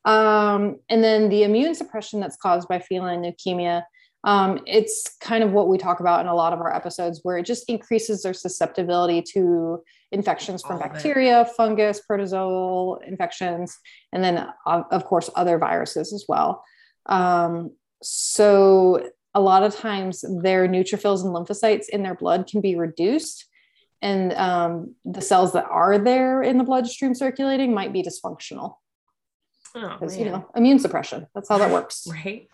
[0.04, 3.82] um, and then the immune suppression that's caused by feline leukemia
[4.24, 7.38] um, it's kind of what we talk about in a lot of our episodes where
[7.38, 9.82] it just increases their susceptibility to
[10.12, 13.78] infections from All bacteria, fungus, protozoal infections,
[14.12, 16.62] and then, uh, of course, other viruses as well.
[17.06, 22.76] Um, so, a lot of times, their neutrophils and lymphocytes in their blood can be
[22.76, 23.46] reduced,
[24.02, 28.74] and um, the cells that are there in the bloodstream circulating might be dysfunctional.
[29.74, 31.26] Oh, you know, immune suppression.
[31.34, 32.06] That's how that works.
[32.24, 32.48] right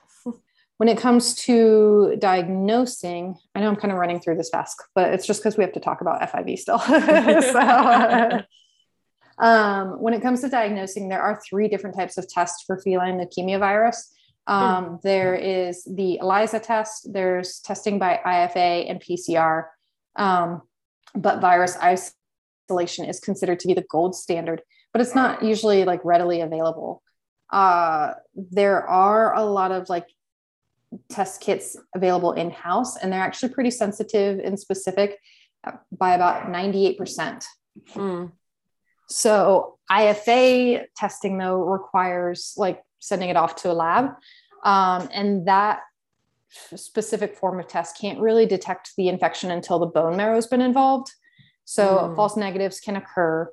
[0.79, 5.13] when it comes to diagnosing, I know I'm kind of running through this fast, but
[5.15, 6.79] it's just because we have to talk about FIV still.
[6.79, 8.43] so,
[9.39, 13.19] um, when it comes to diagnosing, there are three different types of tests for feline
[13.19, 14.13] leukemia virus.
[14.47, 14.97] Um, hmm.
[15.03, 19.65] There is the ELISA test, there's testing by IFA and PCR,
[20.17, 20.63] um,
[21.15, 24.61] but virus isolation is considered to be the gold standard,
[24.93, 27.03] but it's not usually like readily available.
[27.51, 30.09] Uh, there are a lot of like
[31.09, 35.19] test kits available in house, and they're actually pretty sensitive and specific
[35.65, 37.45] uh, by about 98%.
[37.95, 38.33] Mm.
[39.09, 44.11] So, IFA testing, though, requires like sending it off to a lab.
[44.65, 45.81] Um, and that
[46.75, 50.61] specific form of test can't really detect the infection until the bone marrow has been
[50.61, 51.13] involved.
[51.65, 52.17] So, mm.
[52.17, 53.51] false negatives can occur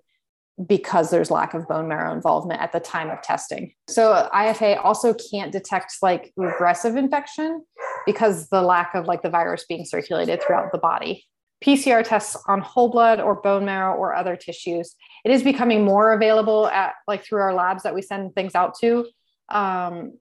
[0.68, 3.74] because there's lack of bone marrow involvement at the time of testing.
[3.90, 7.64] So IFA also can't detect like regressive infection
[8.06, 11.26] because the lack of like the virus being circulated throughout the body.
[11.64, 14.96] PCR tests on whole blood or bone marrow or other tissues.
[15.24, 18.78] It is becoming more available at like through our labs that we send things out
[18.82, 19.08] to.
[19.50, 20.20] Um,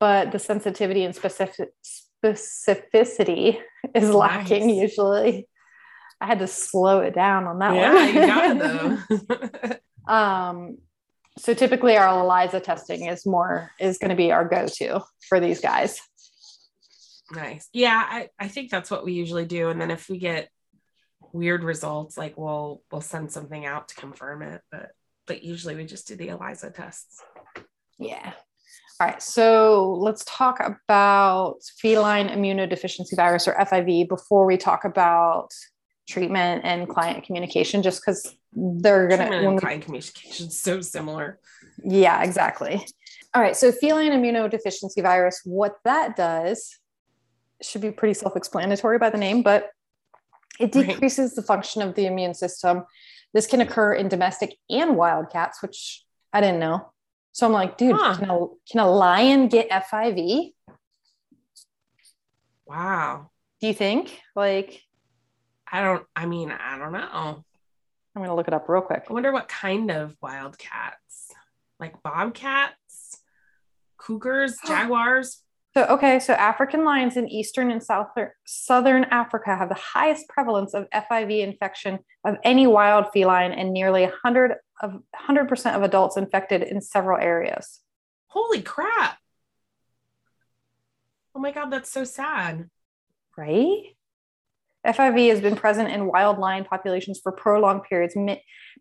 [0.00, 1.68] but the sensitivity and specific
[2.24, 3.58] specificity
[3.94, 4.14] is nice.
[4.14, 5.46] lacking usually.
[6.20, 8.14] I had to slow it down on that yeah, one.
[8.14, 10.12] Yeah, you got it though.
[10.12, 10.78] um,
[11.38, 15.60] so typically our ELISA testing is more is going to be our go-to for these
[15.60, 16.00] guys.
[17.30, 17.68] Nice.
[17.72, 19.68] Yeah, I, I think that's what we usually do.
[19.68, 20.48] And then if we get
[21.32, 24.62] weird results, like we'll we'll send something out to confirm it.
[24.72, 24.90] But
[25.26, 27.22] but usually we just do the ELISA tests.
[27.98, 28.32] Yeah.
[29.00, 35.50] All right, so let's talk about feline immunodeficiency virus or FIV before we talk about
[36.08, 40.80] treatment and client communication just because they're gonna Treatment when and client communication is so
[40.80, 41.38] similar.
[41.84, 42.84] yeah exactly
[43.34, 46.78] all right so feline immunodeficiency virus what that does
[47.62, 49.70] should be pretty self-explanatory by the name but
[50.58, 50.86] it Right.
[50.88, 52.84] decreases the function of the immune system
[53.34, 56.90] this can occur in domestic and wild cats which i didn't know
[57.32, 58.14] so i'm like dude Huh.
[58.16, 60.52] can, a, can a lion get fiv
[62.66, 63.30] Wow.
[63.60, 64.82] do you think like
[65.70, 67.44] I don't, I mean, I don't know.
[68.16, 71.30] i'm gonna look it up real quick I wonder what kind of wild cats,
[71.78, 73.20] like bobcats,
[73.98, 75.42] cougars, jaguars.
[75.74, 78.08] So, okay, so African lions in eastern and south
[78.46, 84.02] southern Africa have the highest prevalence of FIV infection of any wild feline, and nearly
[84.02, 87.80] 100 of 100% of adults infected in several areas.
[88.28, 89.18] Holy crap.
[91.34, 92.68] Oh my God, that's so sad.
[93.36, 93.94] Right?
[94.88, 98.16] FIV has been present in wild lion populations for prolonged periods,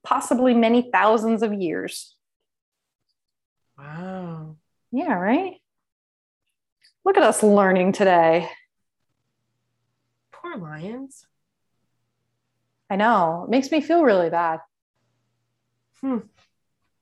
[0.03, 2.15] possibly many thousands of years.
[3.77, 4.55] Wow.
[4.91, 5.55] Yeah, right?
[7.03, 8.49] Look at us learning today.
[10.31, 11.25] Poor lions.
[12.89, 13.43] I know.
[13.45, 14.61] It makes me feel really bad.
[15.99, 16.19] Hmm.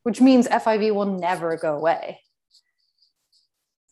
[0.02, 2.22] Which means FIV will never go away.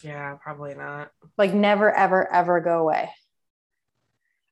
[0.03, 1.11] Yeah, probably not.
[1.37, 3.09] Like never, ever, ever go away.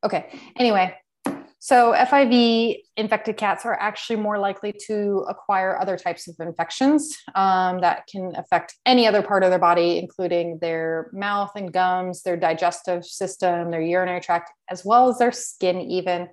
[0.03, 0.39] Okay.
[0.55, 0.95] Anyway,
[1.63, 7.81] so FIV infected cats are actually more likely to acquire other types of infections um,
[7.81, 12.35] that can affect any other part of their body, including their mouth and gums, their
[12.35, 16.29] digestive system, their urinary tract, as well as their skin, even.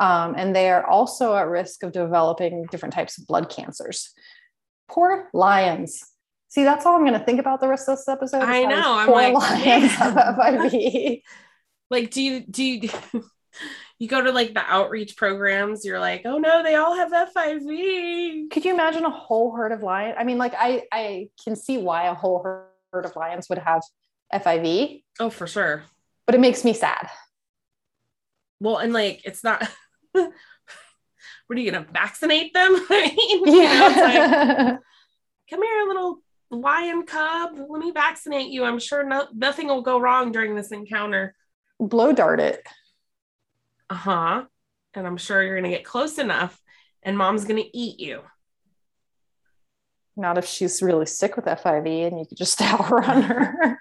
[0.00, 4.12] Um, and they are also at risk of developing different types of blood cancers.
[4.88, 6.04] Poor lions.
[6.48, 8.42] See, that's all I'm going to think about the rest of this episode.
[8.42, 10.14] I know, I'm poor like, lions have.
[10.14, 11.22] FIV.
[11.92, 12.88] Like, do you, do you,
[13.98, 18.50] you go to like the outreach programs, you're like, oh no, they all have FIV.
[18.50, 20.16] Could you imagine a whole herd of lions?
[20.18, 23.82] I mean, like I I can see why a whole herd of lions would have
[24.32, 25.84] FIV, Oh, for sure.
[26.24, 27.10] but it makes me sad.
[28.58, 29.68] Well, and like, it's not,
[30.12, 30.30] what
[31.50, 32.74] are you to vaccinate them?
[32.90, 34.76] I mean, you know, like, Yeah.
[35.50, 36.18] come here, little
[36.50, 37.58] lion cub.
[37.68, 38.64] Let me vaccinate you.
[38.64, 41.34] I'm sure no, nothing will go wrong during this encounter.
[41.88, 42.66] Blow dart it.
[43.90, 44.44] Uh huh.
[44.94, 46.58] And I'm sure you're going to get close enough
[47.02, 48.20] and mom's going to eat you.
[50.16, 53.78] Not if she's really sick with FIV and you could just outrun her.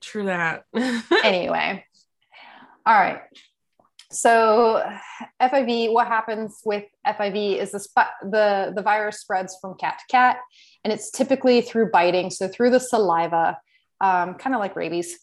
[0.00, 0.64] True that.
[1.24, 1.84] anyway.
[2.84, 3.20] All right.
[4.10, 4.82] So
[5.42, 10.04] FIV, what happens with FIV is the spot the the virus spreads from cat to
[10.10, 10.38] cat,
[10.84, 13.58] and it's typically through biting, so through the saliva,
[14.00, 15.18] um, kind of like rabies.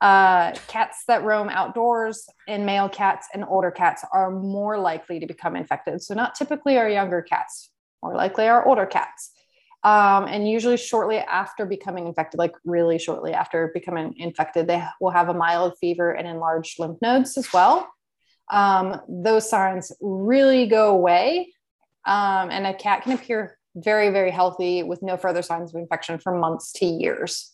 [0.00, 5.26] Uh, cats that roam outdoors and male cats and older cats are more likely to
[5.26, 6.02] become infected.
[6.02, 7.70] So not typically our younger cats,
[8.02, 9.32] more likely our older cats.
[9.82, 15.10] Um, and usually shortly after becoming infected, like really shortly after becoming infected, they will
[15.10, 17.88] have a mild fever and enlarged lymph nodes as well.
[18.50, 21.52] Um, those signs really go away,
[22.06, 26.18] um, and a cat can appear very, very healthy with no further signs of infection
[26.18, 27.53] for months to years.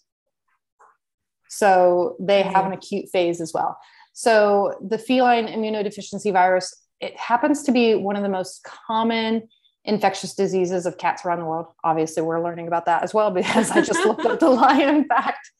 [1.52, 3.76] So they have an acute phase as well.
[4.12, 9.48] So the feline immunodeficiency virus, it happens to be one of the most common
[9.84, 11.66] infectious diseases of cats around the world.
[11.82, 15.50] Obviously, we're learning about that as well because I just looked up the lion fact.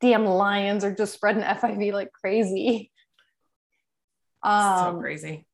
[0.00, 2.90] Damn lions are just spreading FIV like crazy.
[4.44, 5.46] so Um, crazy.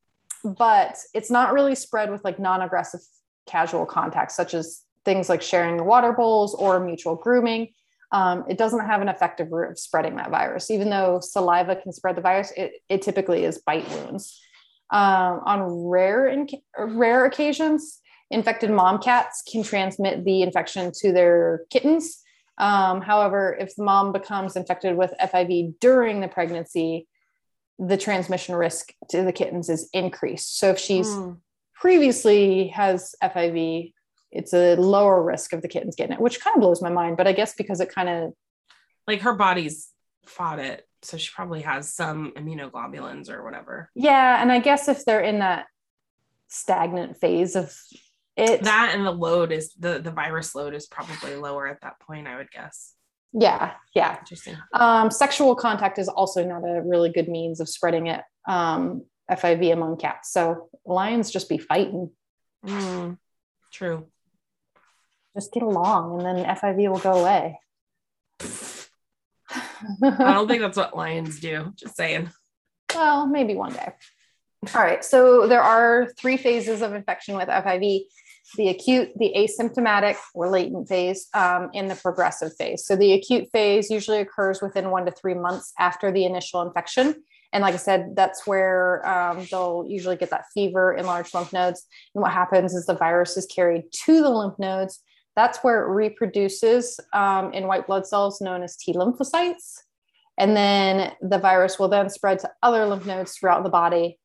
[0.43, 3.01] but it's not really spread with like non-aggressive
[3.47, 7.69] casual contacts, such as things like sharing your water bowls or mutual grooming.
[8.11, 10.69] Um, it doesn't have an effective route of spreading that virus.
[10.69, 14.39] Even though saliva can spread the virus, it, it typically is bite wounds.
[14.91, 21.61] Um, on rare in, rare occasions, infected mom cats can transmit the infection to their
[21.71, 22.21] kittens.
[22.57, 27.07] Um, however, if the mom becomes infected with FIV during the pregnancy,
[27.79, 30.57] the transmission risk to the kittens is increased.
[30.57, 31.37] So if she's Mm.
[31.73, 33.93] previously has FIV,
[34.35, 37.17] it's a lower risk of the kittens getting it, which kind of blows my mind.
[37.17, 38.33] But I guess because it kind of
[39.07, 39.89] Like her body's
[40.25, 40.87] fought it.
[41.01, 43.89] So she probably has some immunoglobulins or whatever.
[43.95, 45.65] yeah, and I guess if they're in that
[46.47, 47.73] stagnant phase of
[48.35, 51.99] it, That and the load is the the virus load is probably lower at that
[52.01, 52.93] point, I would guess.
[53.33, 54.17] yeah, yeah.
[54.19, 54.57] Interesting.
[54.73, 58.21] Um, sexual contact is also not a really good means of spreading it.
[58.47, 60.31] Um, FIV among cats.
[60.31, 62.11] So lions just be fighting,
[62.65, 63.17] Mm,
[63.71, 64.07] true.
[65.35, 67.59] Just get along, and then FIV will go away.
[68.41, 71.73] I don't think that's what lions do.
[71.75, 72.29] Just saying.
[72.93, 73.93] well, maybe one day.
[74.73, 75.05] All right.
[75.05, 78.05] So there are three phases of infection with FIV
[78.55, 82.85] the acute, the asymptomatic or latent phase, um, and the progressive phase.
[82.85, 87.23] So the acute phase usually occurs within one to three months after the initial infection.
[87.51, 91.85] And like I said, that's where um, they'll usually get that fever, enlarged lymph nodes.
[92.13, 95.01] And what happens is the virus is carried to the lymph nodes.
[95.35, 99.79] That's where it reproduces um, in white blood cells known as T lymphocytes.
[100.37, 104.19] And then the virus will then spread to other lymph nodes throughout the body,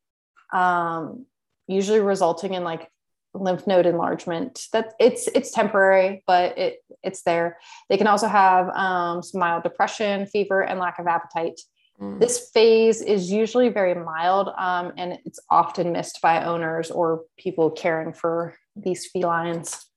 [0.52, 1.26] um,
[1.68, 2.88] usually resulting in like
[3.32, 4.66] lymph node enlargement.
[4.72, 7.58] That it's it's temporary, but it it's there.
[7.88, 11.60] They can also have um, some mild depression, fever, and lack of appetite.
[12.00, 12.18] Mm.
[12.18, 17.70] This phase is usually very mild, um, and it's often missed by owners or people
[17.70, 19.89] caring for these felines.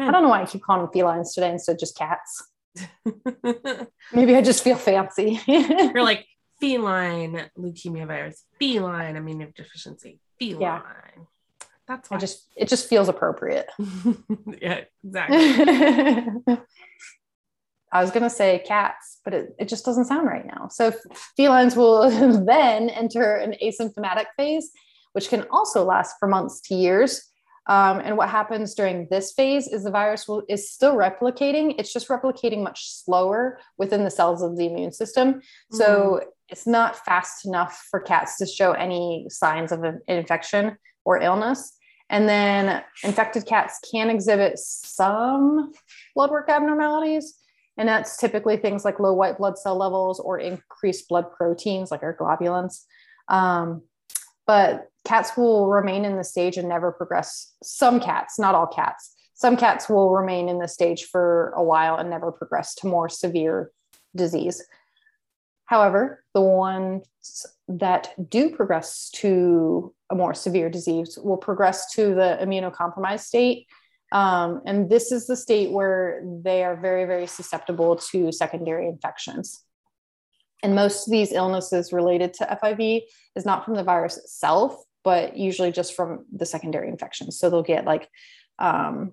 [0.00, 0.08] Hmm.
[0.08, 2.48] I don't know why I keep calling them felines today instead of just cats.
[4.12, 5.40] Maybe I just feel fancy.
[5.46, 6.26] You're like
[6.58, 10.60] feline leukemia virus, feline immunodeficiency, feline.
[10.60, 10.80] Yeah.
[11.86, 12.16] That's why.
[12.16, 13.68] I just it just feels appropriate.
[14.62, 16.56] yeah, exactly.
[17.92, 20.68] I was gonna say cats, but it, it just doesn't sound right now.
[20.68, 20.94] So
[21.36, 22.08] felines will
[22.46, 24.70] then enter an asymptomatic phase,
[25.12, 27.29] which can also last for months to years.
[27.66, 31.74] Um, and what happens during this phase is the virus will, is still replicating.
[31.78, 35.40] It's just replicating much slower within the cells of the immune system.
[35.70, 36.26] So mm.
[36.48, 41.76] it's not fast enough for cats to show any signs of an infection or illness.
[42.08, 45.72] And then infected cats can exhibit some
[46.16, 47.36] blood work abnormalities.
[47.78, 52.02] And that's typically things like low white blood cell levels or increased blood proteins like
[52.02, 52.84] our globulins.
[53.28, 53.82] Um,
[54.44, 57.54] but cats will remain in the stage and never progress.
[57.62, 61.96] Some cats, not all cats, some cats will remain in the stage for a while
[61.96, 63.70] and never progress to more severe
[64.14, 64.62] disease.
[65.64, 67.06] However, the ones
[67.66, 73.66] that do progress to a more severe disease will progress to the immunocompromised state.
[74.12, 79.64] Um, and this is the state where they are very, very susceptible to secondary infections.
[80.62, 83.02] And most of these illnesses related to FIV
[83.36, 87.38] is not from the virus itself, but usually just from the secondary infections.
[87.38, 88.08] So they'll get like
[88.58, 89.12] um,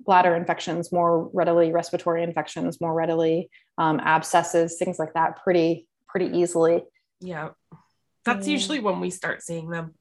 [0.00, 6.38] bladder infections more readily, respiratory infections more readily, um, abscesses, things like that, pretty pretty
[6.38, 6.82] easily.
[7.20, 7.50] Yeah,
[8.24, 8.52] that's mm.
[8.52, 9.94] usually when we start seeing them.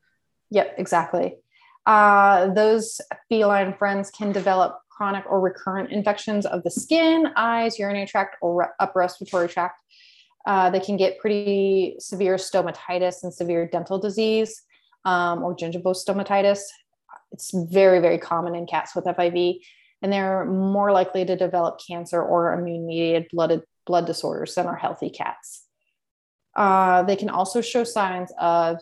[0.52, 1.36] Yep, exactly.
[1.86, 8.06] Uh, those feline friends can develop chronic or recurrent infections of the skin, eyes, urinary
[8.06, 9.82] tract, or re- upper respiratory tract.
[10.46, 14.64] Uh, they can get pretty severe stomatitis and severe dental disease
[15.06, 16.62] um, or gingivostomatitis.
[17.32, 19.60] It's very, very common in cats with FIV
[20.02, 24.76] and they're more likely to develop cancer or immune mediated blood, blood disorders than our
[24.76, 25.66] healthy cats.
[26.56, 28.78] Uh, they can also show signs of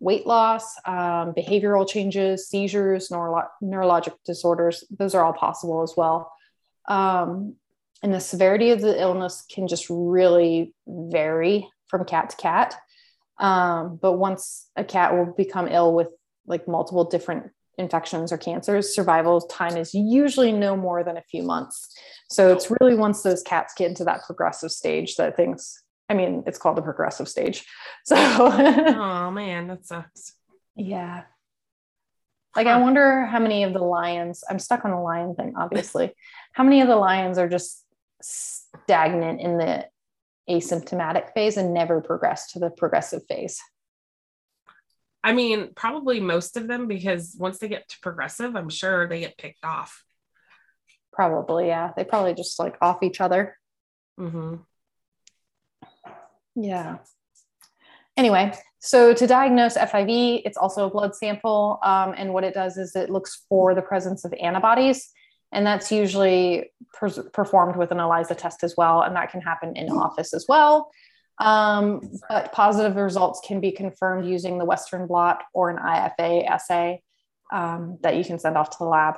[0.00, 4.84] weight loss, um, behavioral changes, seizures, neuro- neurologic disorders.
[4.90, 6.32] Those are all possible as well.
[6.88, 7.56] Um,
[8.02, 12.74] and the severity of the illness can just really vary from cat to cat.
[13.40, 16.08] Um, but once a cat will become ill with
[16.46, 21.42] like multiple different infections or cancers, survival time is usually no more than a few
[21.42, 21.88] months.
[22.28, 26.44] So it's really once those cats get into that progressive stage that things, I mean,
[26.46, 27.64] it's called the progressive stage.
[28.04, 30.32] So, oh man, that sucks.
[30.74, 31.24] Yeah.
[32.56, 36.12] Like, I wonder how many of the lions, I'm stuck on the lion thing, obviously.
[36.52, 37.84] how many of the lions are just
[38.22, 39.86] stagnant in the
[40.50, 43.60] asymptomatic phase and never progress to the progressive phase?
[45.22, 49.20] I mean, probably most of them because once they get to progressive, I'm sure they
[49.20, 50.02] get picked off.
[51.12, 51.92] Probably, yeah.
[51.96, 53.56] They probably just like off each other.
[54.18, 54.56] Mm-hmm.
[56.56, 56.98] Yeah.
[58.16, 61.78] Anyway, so to diagnose FIV, it's also a blood sample.
[61.82, 65.10] Um, and what it does is it looks for the presence of antibodies.
[65.52, 69.02] And that's usually per- performed with an ELISA test as well.
[69.02, 70.90] And that can happen in office as well.
[71.38, 77.02] Um, but positive results can be confirmed using the Western blot or an IFA assay
[77.50, 79.16] um, that you can send off to the lab.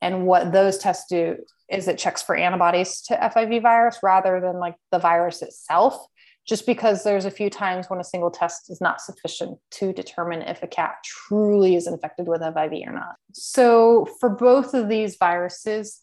[0.00, 1.38] And what those tests do
[1.68, 6.06] is it checks for antibodies to FIV virus rather than like the virus itself,
[6.46, 10.42] just because there's a few times when a single test is not sufficient to determine
[10.42, 13.16] if a cat truly is infected with FIV or not.
[13.32, 16.02] So for both of these viruses,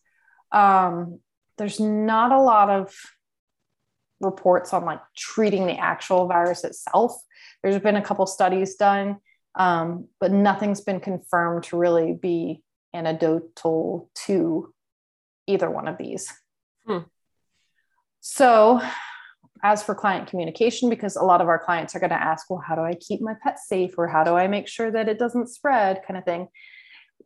[0.52, 1.20] um,
[1.58, 2.94] there's not a lot of
[4.20, 7.14] reports on like treating the actual virus itself.
[7.62, 9.18] There's been a couple studies done,
[9.56, 12.64] um, but nothing's been confirmed to really be
[12.96, 14.74] antidotal to
[15.48, 16.32] either one of these.
[16.86, 17.00] Hmm.
[18.22, 18.82] So,
[19.64, 22.64] as for client communication, because a lot of our clients are going to ask, well,
[22.66, 25.20] how do I keep my pet safe or how do I make sure that it
[25.20, 26.48] doesn't spread, kind of thing.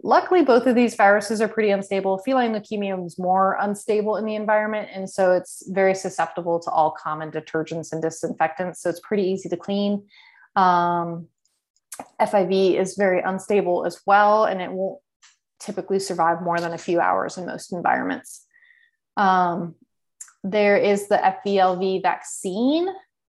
[0.03, 2.17] Luckily, both of these viruses are pretty unstable.
[2.19, 6.91] Feline leukemia is more unstable in the environment, and so it's very susceptible to all
[6.91, 8.81] common detergents and disinfectants.
[8.81, 10.05] So it's pretty easy to clean.
[10.55, 11.27] Um,
[12.19, 14.99] FIV is very unstable as well, and it won't
[15.59, 18.45] typically survive more than a few hours in most environments.
[19.17, 19.75] Um,
[20.45, 22.87] there is the FELV vaccine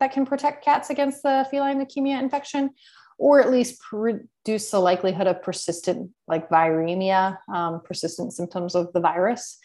[0.01, 2.71] that can protect cats against the feline leukemia infection,
[3.17, 8.99] or at least reduce the likelihood of persistent, like viremia, um, persistent symptoms of the
[8.99, 9.57] virus.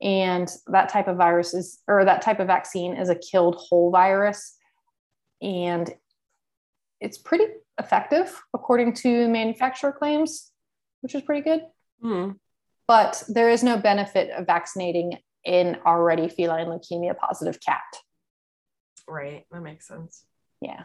[0.00, 3.90] And that type of virus is, or that type of vaccine is a killed whole
[3.90, 4.56] virus.
[5.42, 5.92] And
[7.00, 7.44] it's pretty
[7.78, 10.50] effective according to manufacturer claims,
[11.02, 11.60] which is pretty good.
[12.02, 12.36] Mm.
[12.88, 17.80] But there is no benefit of vaccinating in already feline leukemia positive cat.
[19.08, 19.46] Right.
[19.52, 20.24] That makes sense.
[20.60, 20.82] Yeah.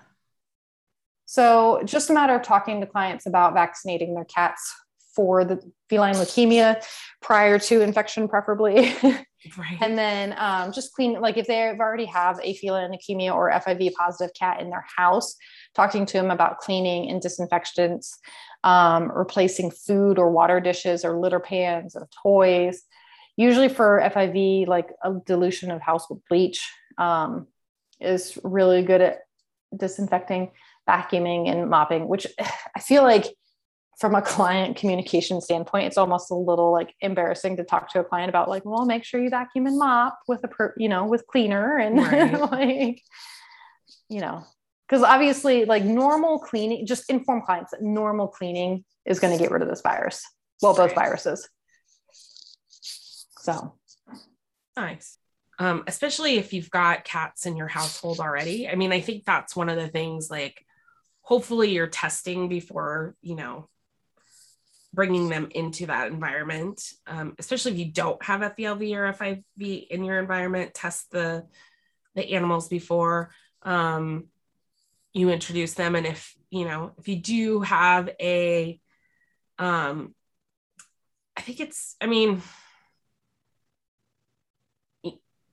[1.26, 4.74] So, just a matter of talking to clients about vaccinating their cats
[5.16, 5.59] for the
[5.89, 6.86] feline leukemia
[7.22, 8.93] prior to infection, preferably.
[9.03, 9.78] right.
[9.82, 13.93] And then um, just clean, like if they already have a feline leukemia or FIV
[13.93, 15.36] positive cat in their house,
[15.76, 18.20] talking to them about cleaning and disinfectants,
[18.64, 22.84] um, replacing food or water dishes or litter pans or toys,
[23.38, 27.48] usually for FIV, like a dilution of household bleach um,
[28.00, 29.20] is really good at
[29.76, 30.52] disinfecting,
[30.88, 32.28] vacuuming, and mopping, which
[32.76, 33.26] I feel like
[34.00, 38.04] from a client communication standpoint, it's almost a little like embarrassing to talk to a
[38.04, 41.06] client about like, well, make sure you vacuum and mop with a, per, you know,
[41.06, 42.52] with cleaner and right.
[42.52, 43.02] like,
[44.10, 44.44] you know,
[44.88, 49.52] because obviously like normal cleaning, just inform clients that normal cleaning is going to get
[49.52, 50.24] rid of this virus.
[50.64, 51.48] Well, both viruses.
[53.42, 53.74] So
[54.78, 55.18] nice.
[55.60, 58.68] Um, especially if you've got cats in your household already.
[58.70, 60.66] I mean, I think that's one of the things like
[61.22, 63.68] hopefully you're testing before, you know,
[64.94, 66.82] bringing them into that environment.
[67.08, 71.46] Um, especially if you don't have FELV or FIV in your environment, test the
[72.14, 73.32] the animals before
[73.64, 74.28] um,
[75.14, 75.96] you introduce them.
[75.96, 78.80] And if you know, if you do have a
[79.58, 80.16] um,
[81.38, 82.42] I think it's, I mean,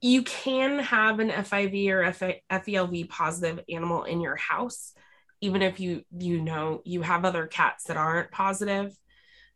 [0.01, 2.13] you can have an FIV or
[2.51, 4.93] FELV positive animal in your house,
[5.41, 8.97] even if you you know you have other cats that aren't positive.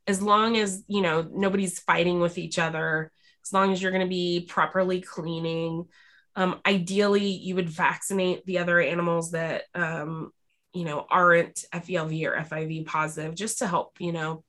[0.06, 3.12] As long as you know nobody's fighting with each other,
[3.44, 5.86] as long as you're going to be properly cleaning.
[6.34, 10.32] Um, ideally, you would vaccinate the other animals that um,
[10.72, 14.42] you know aren't FELV or FIV positive, just to help you know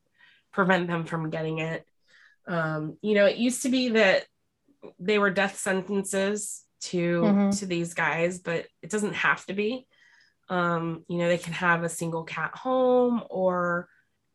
[0.52, 1.86] prevent them from getting it.
[2.48, 4.26] Um, you know, it used to be that
[5.00, 7.50] they were death sentences to mm-hmm.
[7.52, 9.88] to these guys, but it doesn't have to be.
[10.50, 13.88] Um, you know, they can have a single cat home or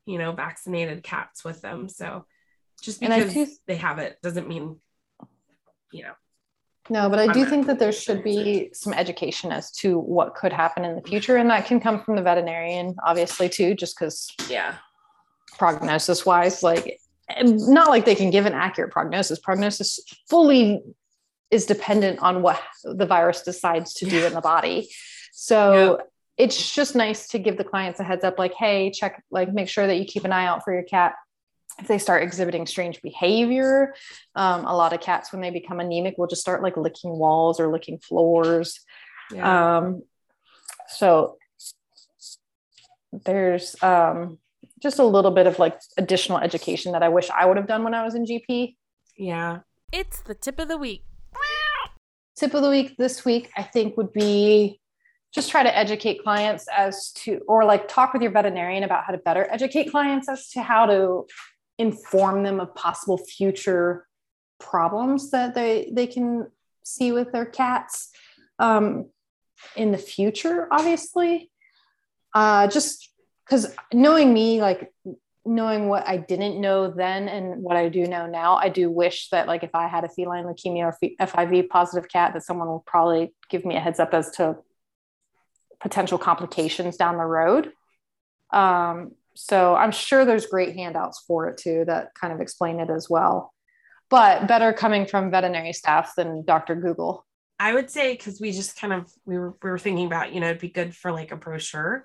[0.07, 1.89] you know vaccinated cats with them.
[1.89, 2.25] So
[2.81, 4.77] just because do, they have it doesn't mean
[5.93, 6.13] you know.
[6.91, 10.55] No, but I do think that there should be some education as to what could
[10.55, 14.33] happen in the future, and that can come from the veterinarian, obviously, too, just because
[14.49, 14.77] yeah,
[15.59, 16.99] prognosis wise, like
[17.43, 19.39] not like they can give an accurate prognosis.
[19.39, 20.83] Prognosis fully
[21.51, 24.89] is dependent on what the virus decides to do in the body.
[25.33, 26.01] So
[26.37, 29.69] it's just nice to give the clients a heads up like, hey, check, like, make
[29.69, 31.15] sure that you keep an eye out for your cat.
[31.79, 33.95] If they start exhibiting strange behavior,
[34.35, 37.61] um, a lot of cats, when they become anemic, will just start like licking walls
[37.61, 38.81] or licking floors.
[39.33, 39.77] Yeah.
[39.79, 40.03] Um,
[40.89, 41.37] so
[43.13, 44.39] there's um,
[44.83, 47.85] just a little bit of like additional education that I wish I would have done
[47.85, 48.77] when I was in GP.
[49.17, 49.61] Yeah.
[49.93, 51.05] It's the tip of the week.
[52.37, 54.81] Tip of the week this week, I think, would be
[55.35, 59.13] just try to educate clients as to, or like talk with your veterinarian about how
[59.13, 61.27] to better educate clients as to how to
[61.79, 64.07] inform them of possible future
[64.59, 66.49] problems that they they can
[66.85, 68.11] see with their cats
[68.59, 69.07] um,
[69.77, 70.69] in the future.
[70.71, 71.51] Obviously,
[72.35, 73.11] uh, just
[73.49, 74.93] because knowing me, like
[75.45, 79.31] knowing what I didn't know then and what I do know now, I do wish
[79.31, 82.85] that like if I had a feline leukemia or FIV positive cat, that someone will
[82.87, 84.57] probably give me a heads up as to
[85.81, 87.73] potential complications down the road.
[88.53, 92.91] Um, so I'm sure there's great handouts for it too that kind of explain it
[92.91, 93.55] as well.
[94.11, 96.75] But better coming from veterinary staff than Dr.
[96.75, 97.25] Google.
[97.61, 100.41] I would say because we just kind of we were we were thinking about you
[100.41, 102.05] know it'd be good for like a brochure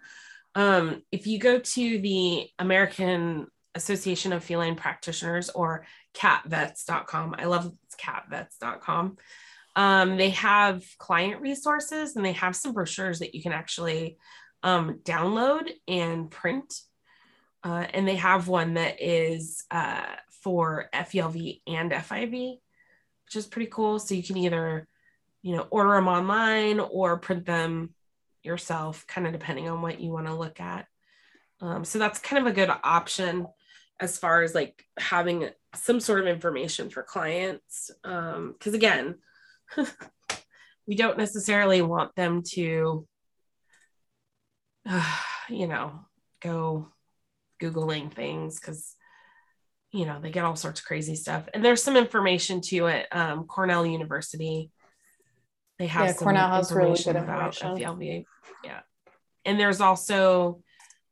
[0.56, 7.72] um, if you go to the American Association of Feline Practitioners or catvets.com, I love
[8.00, 9.18] catvets.com.
[9.76, 14.18] Um, they have client resources and they have some brochures that you can actually
[14.62, 16.74] um, download and print.
[17.64, 20.04] Uh, and they have one that is uh,
[20.44, 22.60] for FELV and FIV,
[23.26, 23.98] which is pretty cool.
[24.00, 24.88] So you can either,
[25.42, 27.96] you know, order them online or print them
[28.44, 30.88] yourself, kind of depending on what you want to look at.
[31.62, 33.48] Um, so that's kind of a good option
[34.00, 37.90] as far as like having some sort of information for clients.
[38.04, 39.16] Because um, again,
[40.88, 43.08] we don't necessarily want them to,
[44.88, 45.18] uh,
[45.50, 46.02] you know,
[46.42, 46.90] go
[47.62, 48.96] Googling things because,
[49.92, 51.48] you know, they get all sorts of crazy stuff.
[51.54, 53.08] And there's some information to it.
[53.12, 54.72] Um, Cornell University,
[55.80, 58.26] they have yeah, Cornell has really good information about FELV.
[58.64, 58.82] Yeah.
[59.46, 60.62] And there's also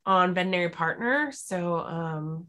[0.05, 1.32] on veterinary partner.
[1.32, 2.47] So um,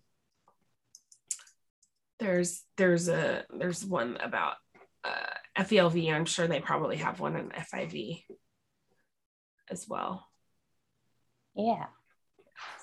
[2.18, 4.54] there's there's a there's one about
[5.04, 6.12] uh, FELV.
[6.12, 8.24] I'm sure they probably have one in FIV
[9.70, 10.26] as well.
[11.54, 11.86] Yeah.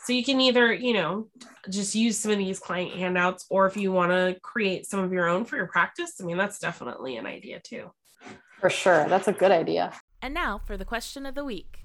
[0.04, 1.28] So you can either, you know,
[1.70, 5.14] just use some of these client handouts, or if you want to create some of
[5.14, 7.92] your own for your practice, I mean, that's definitely an idea too.
[8.60, 9.08] For sure.
[9.08, 9.94] That's a good idea.
[10.22, 11.80] And now for the question of the week.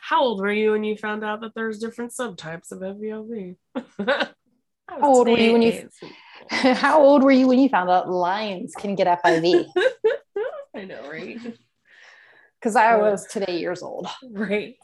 [0.00, 3.56] How old were you when you found out that there's different subtypes of FELV?
[4.88, 5.88] How old were you when you
[6.50, 9.66] How old were you when you found out lions can get FIV?
[10.76, 11.38] I know, right?
[12.60, 14.06] Because I was today years old.
[14.30, 14.76] Right.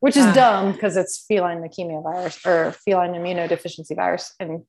[0.00, 4.64] Which is uh, dumb because it's feline leukemia virus or feline immunodeficiency virus, and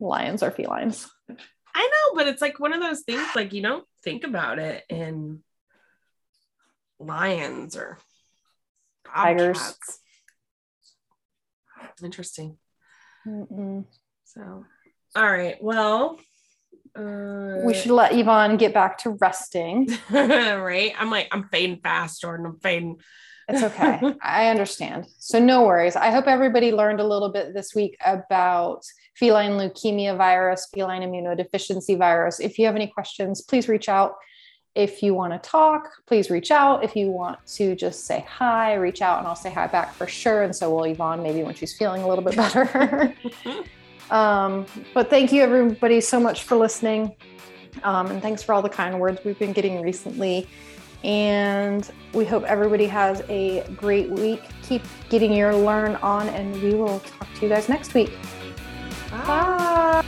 [0.00, 1.08] lions are felines.
[1.74, 4.84] I know, but it's like one of those things like you don't think about it
[4.88, 5.42] in
[6.98, 7.98] lions or
[9.06, 9.78] tigers.
[12.02, 12.58] Interesting.
[13.26, 13.84] Mm-mm.
[14.24, 14.66] So,
[15.16, 15.56] all right.
[15.62, 16.18] Well,
[16.96, 19.88] uh, we should let Yvonne get back to resting.
[20.10, 20.92] right.
[20.98, 22.46] I'm like, I'm fading fast, Jordan.
[22.46, 23.00] I'm fading.
[23.48, 24.14] It's okay.
[24.22, 25.06] I understand.
[25.18, 25.96] So, no worries.
[25.96, 28.84] I hope everybody learned a little bit this week about
[29.14, 32.40] feline leukemia virus, feline immunodeficiency virus.
[32.40, 34.14] If you have any questions, please reach out.
[34.74, 36.82] If you want to talk, please reach out.
[36.82, 40.08] If you want to just say hi, reach out and I'll say hi back for
[40.08, 40.42] sure.
[40.42, 43.14] And so will Yvonne, maybe when she's feeling a little bit better.
[44.10, 47.14] um, but thank you, everybody, so much for listening.
[47.84, 50.48] Um, and thanks for all the kind words we've been getting recently.
[51.04, 54.42] And we hope everybody has a great week.
[54.62, 58.10] Keep getting your learn on, and we will talk to you guys next week.
[59.10, 59.26] Bye.
[59.26, 60.04] Bye.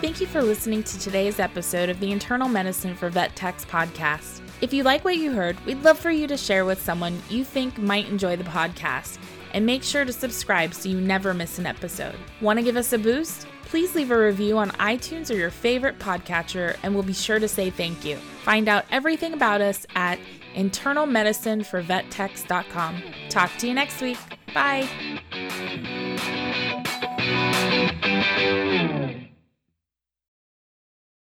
[0.00, 4.40] Thank you for listening to today's episode of the Internal Medicine for Vet Techs podcast.
[4.62, 7.44] If you like what you heard, we'd love for you to share with someone you
[7.44, 9.18] think might enjoy the podcast.
[9.52, 12.14] And make sure to subscribe so you never miss an episode.
[12.40, 13.46] Want to give us a boost?
[13.66, 17.48] Please leave a review on iTunes or your favorite podcatcher, and we'll be sure to
[17.48, 18.16] say thank you.
[18.44, 20.18] Find out everything about us at
[20.54, 23.02] internalmedicineforvettechs.com.
[23.28, 24.16] Talk to you next week.
[24.54, 24.88] Bye.